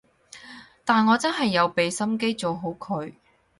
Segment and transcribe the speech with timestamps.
[0.83, 3.13] 但我真係有畀心機做好佢